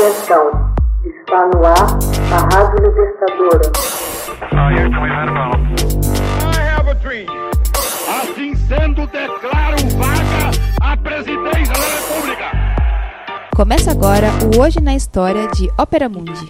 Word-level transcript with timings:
Atenção, 0.00 0.48
está 1.04 1.44
no 1.48 1.60
ar 1.62 1.98
a 2.32 2.38
Rádio 2.54 2.88
Libertadora. 2.88 3.68
Assim 8.08 8.54
sendo, 8.54 9.06
declaro 9.08 9.76
vaga 9.98 10.52
a 10.80 10.96
presidência 10.96 11.74
da 11.74 11.84
República. 11.98 12.50
Começa 13.54 13.90
agora 13.90 14.28
o 14.56 14.60
Hoje 14.62 14.80
na 14.80 14.96
História 14.96 15.46
de 15.48 15.68
Ópera 15.78 16.08
Mundi. 16.08 16.48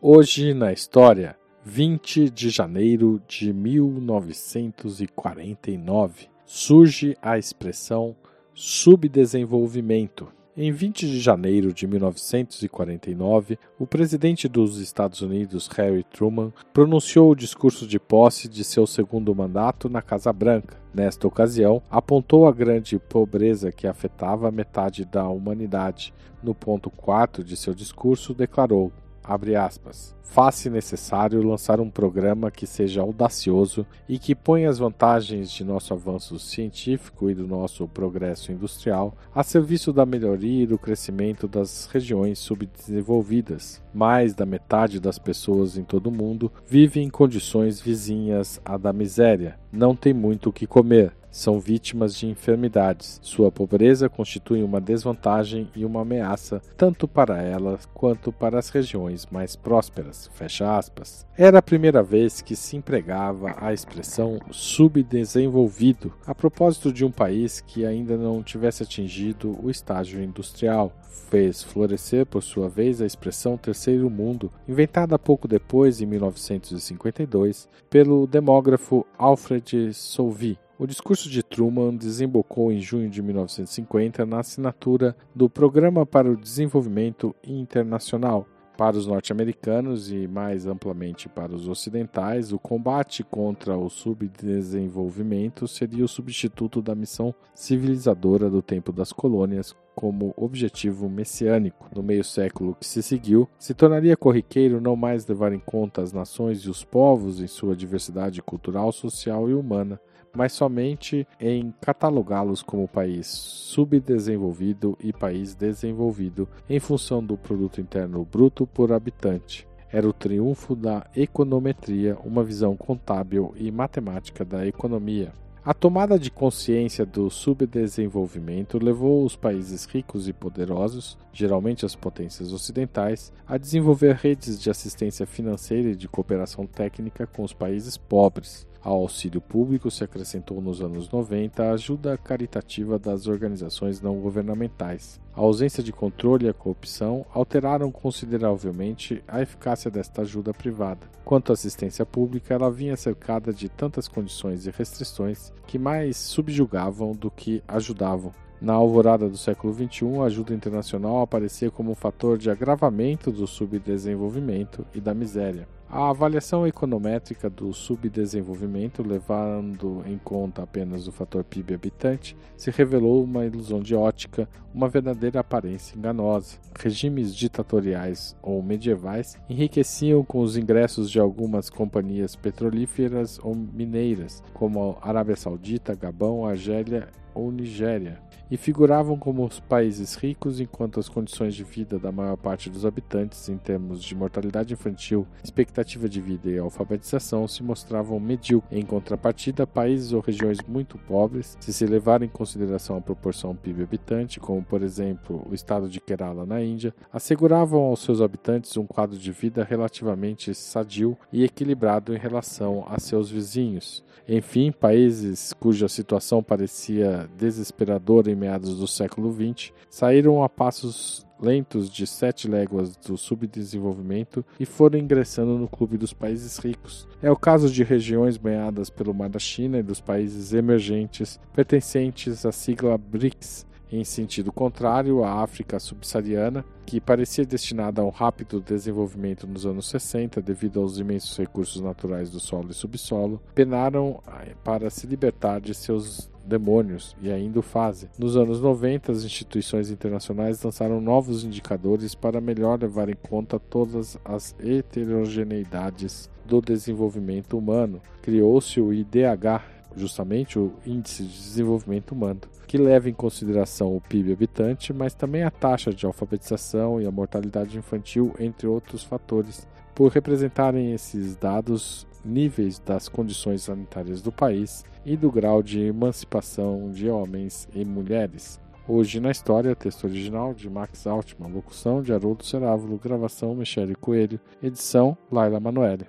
Hoje 0.00 0.54
na 0.54 0.72
História, 0.72 1.36
20 1.62 2.30
de 2.30 2.48
janeiro 2.48 3.20
de 3.28 3.52
1949, 3.52 6.30
surge 6.46 7.14
a 7.20 7.36
expressão 7.36 8.16
subdesenvolvimento. 8.54 10.32
Em 10.54 10.70
20 10.70 11.06
de 11.06 11.18
janeiro 11.18 11.72
de 11.72 11.86
1949, 11.86 13.58
o 13.78 13.86
presidente 13.86 14.46
dos 14.46 14.76
Estados 14.76 15.22
Unidos, 15.22 15.66
Harry 15.68 16.04
Truman, 16.04 16.52
pronunciou 16.74 17.30
o 17.30 17.34
discurso 17.34 17.86
de 17.86 17.98
posse 17.98 18.50
de 18.50 18.62
seu 18.62 18.86
segundo 18.86 19.34
mandato 19.34 19.88
na 19.88 20.02
Casa 20.02 20.30
Branca. 20.30 20.76
Nesta 20.92 21.26
ocasião, 21.26 21.82
apontou 21.90 22.46
a 22.46 22.52
grande 22.52 22.98
pobreza 22.98 23.72
que 23.72 23.86
afetava 23.86 24.50
metade 24.50 25.06
da 25.06 25.26
humanidade. 25.26 26.12
No 26.42 26.54
ponto 26.54 26.90
4 26.90 27.42
de 27.42 27.56
seu 27.56 27.72
discurso, 27.72 28.34
declarou: 28.34 28.92
abre 29.22 29.56
aspas, 29.56 30.14
faz-se 30.32 30.70
necessário 30.70 31.42
lançar 31.42 31.78
um 31.78 31.90
programa 31.90 32.50
que 32.50 32.66
seja 32.66 33.02
audacioso 33.02 33.86
e 34.08 34.18
que 34.18 34.34
ponha 34.34 34.70
as 34.70 34.78
vantagens 34.78 35.50
de 35.50 35.62
nosso 35.62 35.92
avanço 35.92 36.38
científico 36.38 37.28
e 37.28 37.34
do 37.34 37.46
nosso 37.46 37.86
progresso 37.86 38.50
industrial 38.50 39.14
a 39.34 39.42
serviço 39.42 39.92
da 39.92 40.06
melhoria 40.06 40.62
e 40.62 40.66
do 40.66 40.78
crescimento 40.78 41.46
das 41.46 41.86
regiões 41.92 42.38
subdesenvolvidas. 42.38 43.82
Mais 43.92 44.34
da 44.34 44.46
metade 44.46 44.98
das 44.98 45.18
pessoas 45.18 45.76
em 45.76 45.84
todo 45.84 46.06
o 46.06 46.12
mundo 46.12 46.50
vive 46.66 47.00
em 47.00 47.10
condições 47.10 47.78
vizinhas 47.78 48.58
à 48.64 48.78
da 48.78 48.92
miséria, 48.92 49.58
não 49.70 49.94
tem 49.94 50.14
muito 50.14 50.48
o 50.48 50.52
que 50.52 50.66
comer, 50.66 51.12
são 51.32 51.58
vítimas 51.58 52.14
de 52.14 52.26
enfermidades. 52.26 53.18
Sua 53.22 53.50
pobreza 53.50 54.08
constitui 54.08 54.62
uma 54.62 54.80
desvantagem 54.80 55.68
e 55.74 55.84
uma 55.84 56.02
ameaça 56.02 56.60
tanto 56.76 57.08
para 57.08 57.42
elas 57.42 57.86
quanto 57.86 58.30
para 58.30 58.58
as 58.58 58.68
regiões 58.68 59.26
mais 59.26 59.56
prósperas. 59.56 60.30
Fecha 60.34 60.76
aspas. 60.76 61.26
Era 61.36 61.58
a 61.58 61.62
primeira 61.62 62.02
vez 62.02 62.42
que 62.42 62.54
se 62.54 62.76
empregava 62.76 63.56
a 63.56 63.72
expressão 63.72 64.38
subdesenvolvido 64.50 66.12
a 66.26 66.34
propósito 66.34 66.92
de 66.92 67.04
um 67.04 67.10
país 67.10 67.60
que 67.60 67.86
ainda 67.86 68.16
não 68.16 68.42
tivesse 68.42 68.82
atingido 68.82 69.58
o 69.62 69.70
estágio 69.70 70.22
industrial. 70.22 70.92
Fez 71.30 71.62
florescer, 71.62 72.26
por 72.26 72.42
sua 72.42 72.68
vez, 72.68 73.00
a 73.00 73.06
expressão 73.06 73.56
terceiro 73.56 74.10
mundo, 74.10 74.50
inventada 74.68 75.18
pouco 75.18 75.48
depois, 75.48 76.02
em 76.02 76.06
1952, 76.06 77.68
pelo 77.88 78.26
demógrafo 78.26 79.06
Alfred 79.16 79.94
Solvay. 79.94 80.58
O 80.82 80.86
discurso 80.86 81.30
de 81.30 81.44
Truman 81.44 81.94
desembocou 81.94 82.72
em 82.72 82.80
junho 82.80 83.08
de 83.08 83.22
1950 83.22 84.26
na 84.26 84.40
assinatura 84.40 85.16
do 85.32 85.48
Programa 85.48 86.04
para 86.04 86.28
o 86.28 86.36
Desenvolvimento 86.36 87.32
Internacional. 87.44 88.48
Para 88.76 88.96
os 88.96 89.06
norte-americanos 89.06 90.10
e 90.10 90.26
mais 90.26 90.66
amplamente 90.66 91.28
para 91.28 91.54
os 91.54 91.68
ocidentais, 91.68 92.52
o 92.52 92.58
combate 92.58 93.22
contra 93.22 93.78
o 93.78 93.88
subdesenvolvimento 93.88 95.68
seria 95.68 96.04
o 96.04 96.08
substituto 96.08 96.82
da 96.82 96.96
missão 96.96 97.32
civilizadora 97.54 98.50
do 98.50 98.60
tempo 98.60 98.90
das 98.90 99.12
colônias 99.12 99.76
como 99.94 100.34
objetivo 100.36 101.08
messiânico. 101.08 101.88
No 101.94 102.02
meio 102.02 102.24
século 102.24 102.74
que 102.74 102.86
se 102.86 103.04
seguiu, 103.04 103.48
se 103.56 103.72
tornaria 103.72 104.16
corriqueiro 104.16 104.80
não 104.80 104.96
mais 104.96 105.24
levar 105.28 105.52
em 105.52 105.60
conta 105.60 106.02
as 106.02 106.12
nações 106.12 106.62
e 106.62 106.70
os 106.70 106.82
povos 106.82 107.40
em 107.40 107.46
sua 107.46 107.76
diversidade 107.76 108.42
cultural, 108.42 108.90
social 108.90 109.48
e 109.48 109.54
humana, 109.54 110.00
mas 110.34 110.52
somente 110.52 111.26
em 111.40 111.72
catalogá-los 111.80 112.62
como 112.62 112.88
país 112.88 113.26
subdesenvolvido 113.26 114.96
e 115.00 115.12
país 115.12 115.54
desenvolvido 115.54 116.48
em 116.68 116.80
função 116.80 117.24
do 117.24 117.36
produto 117.36 117.80
interno 117.80 118.26
bruto 118.30 118.66
por 118.66 118.92
habitante. 118.92 119.66
Era 119.90 120.08
o 120.08 120.12
triunfo 120.12 120.74
da 120.74 121.06
econometria, 121.14 122.16
uma 122.24 122.42
visão 122.42 122.74
contábil 122.74 123.54
e 123.56 123.70
matemática 123.70 124.44
da 124.44 124.66
economia. 124.66 125.32
A 125.64 125.72
tomada 125.72 126.18
de 126.18 126.28
consciência 126.28 127.06
do 127.06 127.30
subdesenvolvimento 127.30 128.82
levou 128.82 129.24
os 129.24 129.36
países 129.36 129.84
ricos 129.84 130.26
e 130.26 130.32
poderosos, 130.32 131.16
geralmente 131.32 131.86
as 131.86 131.94
potências 131.94 132.52
ocidentais, 132.52 133.32
a 133.46 133.56
desenvolver 133.56 134.16
redes 134.16 134.60
de 134.60 134.68
assistência 134.68 135.24
financeira 135.24 135.90
e 135.90 135.94
de 135.94 136.08
cooperação 136.08 136.66
técnica 136.66 137.28
com 137.28 137.44
os 137.44 137.52
países 137.52 137.96
pobres. 137.96 138.66
Ao 138.84 138.96
auxílio 138.96 139.40
público 139.40 139.90
se 139.92 140.02
acrescentou 140.02 140.60
nos 140.60 140.82
anos 140.82 141.08
90 141.08 141.62
a 141.62 141.72
ajuda 141.72 142.18
caritativa 142.18 142.98
das 142.98 143.28
organizações 143.28 144.00
não 144.00 144.16
governamentais. 144.16 145.20
A 145.32 145.40
ausência 145.40 145.84
de 145.84 145.92
controle 145.92 146.46
e 146.46 146.48
a 146.48 146.52
corrupção 146.54 147.24
alteraram 147.32 147.92
consideravelmente 147.92 149.22
a 149.28 149.40
eficácia 149.40 149.88
desta 149.88 150.22
ajuda 150.22 150.52
privada. 150.52 151.06
Quanto 151.24 151.50
à 151.50 151.52
assistência 151.52 152.04
pública, 152.04 152.54
ela 152.54 152.72
vinha 152.72 152.96
cercada 152.96 153.52
de 153.52 153.68
tantas 153.68 154.08
condições 154.08 154.66
e 154.66 154.70
restrições 154.70 155.52
que 155.64 155.78
mais 155.78 156.16
subjugavam 156.16 157.12
do 157.12 157.30
que 157.30 157.62
ajudavam. 157.68 158.32
Na 158.60 158.74
alvorada 158.74 159.28
do 159.28 159.36
século 159.36 159.72
XXI, 159.72 160.20
a 160.20 160.24
ajuda 160.24 160.54
internacional 160.54 161.20
aparecia 161.20 161.68
como 161.68 161.90
um 161.90 161.96
fator 161.96 162.38
de 162.38 162.48
agravamento 162.48 163.32
do 163.32 163.44
subdesenvolvimento 163.44 164.86
e 164.94 165.00
da 165.00 165.12
miséria. 165.12 165.66
A 165.94 166.08
avaliação 166.08 166.66
econométrica 166.66 167.50
do 167.50 167.70
subdesenvolvimento, 167.74 169.02
levando 169.02 170.02
em 170.06 170.16
conta 170.16 170.62
apenas 170.62 171.06
o 171.06 171.12
fator 171.12 171.44
PIB 171.44 171.74
habitante, 171.74 172.34
se 172.56 172.70
revelou 172.70 173.22
uma 173.22 173.44
ilusão 173.44 173.78
de 173.78 173.94
ótica, 173.94 174.48
uma 174.74 174.88
verdadeira 174.88 175.40
aparência 175.40 175.94
enganosa. 175.94 176.56
Regimes 176.80 177.36
ditatoriais 177.36 178.34
ou 178.40 178.62
medievais 178.62 179.36
enriqueciam 179.50 180.24
com 180.24 180.40
os 180.40 180.56
ingressos 180.56 181.10
de 181.10 181.20
algumas 181.20 181.68
companhias 181.68 182.34
petrolíferas 182.34 183.38
ou 183.42 183.54
mineiras, 183.54 184.42
como 184.54 184.96
a 184.98 185.10
Arábia 185.10 185.36
Saudita, 185.36 185.94
Gabão, 185.94 186.46
Argélia 186.46 187.10
ou 187.34 187.50
Nigéria, 187.50 188.18
e 188.52 188.56
figuravam 188.58 189.16
como 189.16 189.46
os 189.46 189.58
países 189.58 190.14
ricos, 190.14 190.60
enquanto 190.60 191.00
as 191.00 191.08
condições 191.08 191.54
de 191.54 191.64
vida 191.64 191.98
da 191.98 192.12
maior 192.12 192.36
parte 192.36 192.68
dos 192.68 192.84
habitantes, 192.84 193.48
em 193.48 193.56
termos 193.56 194.02
de 194.02 194.14
mortalidade 194.14 194.74
infantil, 194.74 195.26
expectativa 195.42 196.06
de 196.06 196.20
vida 196.20 196.50
e 196.50 196.58
alfabetização, 196.58 197.48
se 197.48 197.62
mostravam 197.62 198.20
medíocres. 198.20 198.78
Em 198.78 198.84
contrapartida, 198.84 199.66
países 199.66 200.12
ou 200.12 200.20
regiões 200.20 200.58
muito 200.68 200.98
pobres, 200.98 201.56
se 201.60 201.72
se 201.72 201.86
levar 201.86 202.22
em 202.22 202.28
consideração 202.28 202.96
a 202.98 203.00
proporção 203.00 203.56
PIB-habitante, 203.56 204.38
como 204.38 204.62
por 204.62 204.82
exemplo 204.82 205.46
o 205.50 205.54
estado 205.54 205.88
de 205.88 205.98
Kerala 205.98 206.44
na 206.44 206.62
Índia, 206.62 206.94
asseguravam 207.10 207.80
aos 207.80 208.00
seus 208.00 208.20
habitantes 208.20 208.76
um 208.76 208.86
quadro 208.86 209.16
de 209.16 209.32
vida 209.32 209.64
relativamente 209.64 210.54
sadio 210.54 211.16
e 211.32 211.42
equilibrado 211.42 212.14
em 212.14 212.18
relação 212.18 212.84
a 212.86 213.00
seus 213.00 213.30
vizinhos. 213.30 214.04
Enfim, 214.28 214.70
países 214.70 215.52
cuja 215.54 215.88
situação 215.88 216.42
parecia 216.42 217.21
desesperadora 217.36 218.30
em 218.30 218.34
meados 218.34 218.78
do 218.78 218.86
século 218.86 219.32
XX 219.32 219.72
saíram 219.88 220.42
a 220.42 220.48
passos 220.48 221.26
lentos 221.42 221.90
de 221.90 222.06
sete 222.06 222.48
léguas 222.48 222.96
do 222.96 223.18
subdesenvolvimento 223.18 224.44
e 224.60 224.64
foram 224.64 224.98
ingressando 224.98 225.58
no 225.58 225.68
clube 225.68 225.98
dos 225.98 226.12
países 226.12 226.56
ricos. 226.58 227.08
É 227.20 227.30
o 227.30 227.36
caso 227.36 227.68
de 227.68 227.82
regiões 227.82 228.36
banhadas 228.36 228.88
pelo 228.88 229.12
Mar 229.12 229.28
da 229.28 229.40
China 229.40 229.78
e 229.78 229.82
dos 229.82 230.00
países 230.00 230.52
emergentes 230.52 231.40
pertencentes 231.52 232.46
à 232.46 232.52
sigla 232.52 232.96
BRICS, 232.96 233.66
em 233.90 234.04
sentido 234.04 234.50
contrário 234.50 235.22
à 235.22 235.42
África 235.42 235.78
subsaariana, 235.78 236.64
que 236.86 237.00
parecia 237.00 237.44
destinada 237.44 238.00
a 238.00 238.04
um 238.04 238.10
rápido 238.10 238.60
desenvolvimento 238.60 239.46
nos 239.46 239.66
anos 239.66 239.88
60 239.88 240.40
devido 240.40 240.80
aos 240.80 240.98
imensos 240.98 241.36
recursos 241.36 241.82
naturais 241.82 242.30
do 242.30 242.40
solo 242.40 242.70
e 242.70 242.74
subsolo, 242.74 243.40
penaram 243.54 244.20
para 244.64 244.88
se 244.88 245.06
libertar 245.06 245.60
de 245.60 245.74
seus 245.74 246.31
demônios 246.44 247.16
e 247.20 247.30
ainda 247.30 247.60
o 247.60 247.62
fazem. 247.62 248.08
Nos 248.18 248.36
anos 248.36 248.60
90, 248.60 249.12
as 249.12 249.24
instituições 249.24 249.90
internacionais 249.90 250.62
lançaram 250.62 251.00
novos 251.00 251.44
indicadores 251.44 252.14
para 252.14 252.40
melhor 252.40 252.80
levar 252.80 253.08
em 253.08 253.16
conta 253.16 253.58
todas 253.58 254.18
as 254.24 254.54
heterogeneidades 254.60 256.30
do 256.44 256.60
desenvolvimento 256.60 257.56
humano. 257.56 258.00
Criou-se 258.20 258.80
o 258.80 258.92
IDH, 258.92 259.62
justamente 259.96 260.58
o 260.58 260.72
Índice 260.86 261.24
de 261.24 261.32
Desenvolvimento 261.32 262.12
Humano, 262.12 262.40
que 262.66 262.78
leva 262.78 263.08
em 263.08 263.14
consideração 263.14 263.94
o 263.94 264.00
PIB 264.00 264.32
habitante, 264.32 264.92
mas 264.92 265.14
também 265.14 265.42
a 265.42 265.50
taxa 265.50 265.92
de 265.92 266.06
alfabetização 266.06 267.00
e 267.00 267.06
a 267.06 267.10
mortalidade 267.10 267.76
infantil, 267.76 268.34
entre 268.38 268.66
outros 268.66 269.02
fatores. 269.02 269.66
Por 269.94 270.10
representarem 270.10 270.92
esses 270.92 271.36
dados 271.36 272.06
níveis 272.24 272.78
das 272.78 273.08
condições 273.08 273.62
sanitárias 273.62 274.22
do 274.22 274.32
país 274.32 274.84
e 275.04 275.16
do 275.16 275.30
grau 275.30 275.62
de 275.62 275.80
emancipação 275.80 276.90
de 276.90 277.10
homens 277.10 277.68
e 277.74 277.84
mulheres. 277.84 278.60
Hoje 278.88 279.20
na 279.20 279.30
História, 279.30 279.76
texto 279.76 280.04
original 280.04 280.54
de 280.54 280.68
Max 280.68 281.06
Altman, 281.06 281.52
locução 281.52 282.02
de 282.02 282.12
Haroldo 282.12 282.44
Cerávulo, 282.44 282.98
gravação 282.98 283.54
Michele 283.54 283.94
Coelho, 283.94 284.40
edição 284.62 285.16
Laila 285.30 285.60
Manoeli. 285.60 286.06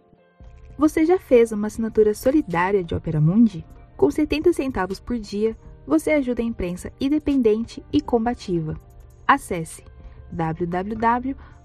Você 0.77 1.05
já 1.05 1.19
fez 1.19 1.51
uma 1.51 1.67
assinatura 1.67 2.13
solidária 2.13 2.83
de 2.83 2.95
Opera 2.95 3.21
Mundi? 3.21 3.65
Com 3.95 4.09
70 4.09 4.53
centavos 4.53 4.99
por 4.99 5.19
dia, 5.19 5.55
você 5.85 6.11
ajuda 6.11 6.41
a 6.41 6.45
imprensa 6.45 6.91
independente 6.99 7.83
e 7.91 8.01
combativa. 8.01 8.79
Acesse 9.27 9.83